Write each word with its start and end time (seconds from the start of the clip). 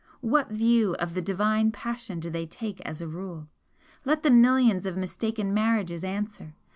What 0.21 0.49
view 0.49 0.95
of 0.95 1.13
the 1.13 1.21
divine 1.21 1.71
passion 1.71 2.19
do 2.19 2.31
they 2.31 2.47
take 2.47 2.81
as 2.81 3.01
a 3.03 3.07
rule? 3.07 3.49
Let 4.03 4.23
the 4.23 4.31
millions 4.31 4.87
of 4.87 4.97
mistaken 4.97 5.53
marriages 5.53 6.03
answer! 6.03 6.55